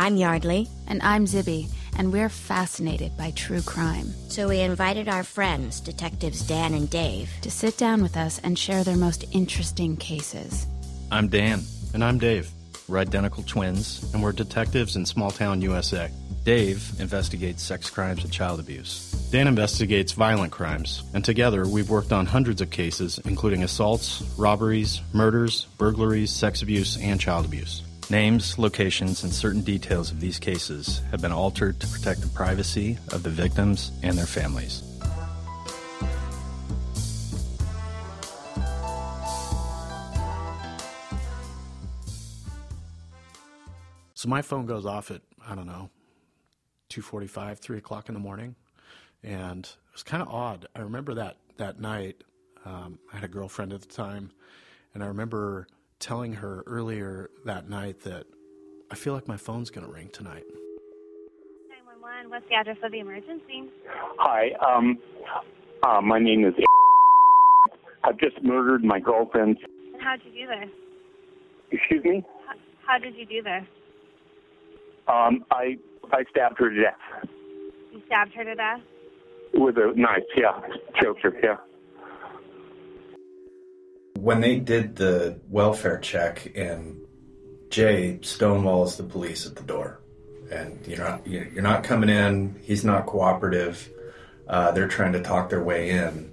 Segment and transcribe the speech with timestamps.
[0.00, 0.66] I'm Yardley.
[0.86, 1.68] And I'm Zibby,
[1.98, 4.06] and we're fascinated by true crime.
[4.30, 8.58] So we invited our friends, Detectives Dan and Dave, to sit down with us and
[8.58, 10.66] share their most interesting cases.
[11.12, 11.60] I'm Dan.
[11.92, 12.50] And I'm Dave.
[12.88, 14.10] We're identical twins.
[14.14, 16.10] And we're detectives in small town USA.
[16.44, 19.10] Dave investigates sex crimes and child abuse.
[19.30, 25.02] Dan investigates violent crimes, and together we've worked on hundreds of cases, including assaults, robberies,
[25.12, 27.82] murders, burglaries, sex abuse, and child abuse.
[28.10, 32.98] Names, locations, and certain details of these cases have been altered to protect the privacy
[33.12, 34.82] of the victims and their families.
[44.14, 45.88] So my phone goes off at, I don't know,
[46.90, 48.56] 2.45, 3 o'clock in the morning.
[49.22, 50.66] And it was kind of odd.
[50.74, 52.24] I remember that, that night,
[52.64, 54.32] um, I had a girlfriend at the time,
[54.94, 55.68] and I remember
[56.00, 58.24] telling her earlier that night that
[58.90, 60.44] I feel like my phone's going to ring tonight.
[61.68, 63.70] 911, what's the address of the emergency?
[64.18, 64.98] Hi, um,
[65.82, 66.54] uh, my name is.
[68.02, 69.58] I've just murdered my girlfriend.
[70.00, 70.70] How'd you do this?
[71.70, 72.24] Excuse me.
[72.46, 72.54] How,
[72.94, 73.62] how did you do this?
[75.06, 75.76] Um, I
[76.12, 77.28] I stabbed her to death
[77.92, 78.80] You stabbed her to death?
[79.52, 80.22] with a knife.
[80.36, 80.60] Yeah,
[81.02, 81.32] choked her.
[81.42, 81.56] Yeah.
[84.20, 87.00] When they did the welfare check, and
[87.70, 90.00] Jay stonewalls the police at the door,
[90.52, 92.60] and you're not you're not coming in.
[92.62, 93.88] He's not cooperative.
[94.46, 96.32] Uh, they're trying to talk their way in,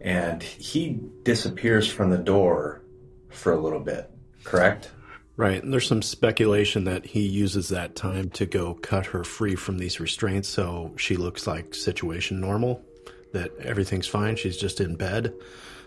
[0.00, 2.82] and he disappears from the door
[3.30, 4.10] for a little bit.
[4.44, 4.90] Correct?
[5.36, 5.62] Right.
[5.62, 9.78] And there's some speculation that he uses that time to go cut her free from
[9.78, 12.82] these restraints so she looks like situation normal,
[13.32, 14.36] that everything's fine.
[14.36, 15.34] She's just in bed.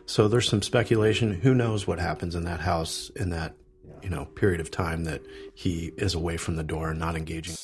[0.06, 1.34] So there's some speculation.
[1.34, 3.56] Who knows what happens in that house in that,
[4.04, 5.22] you know, period of time that
[5.54, 7.56] he is away from the door and not engaging.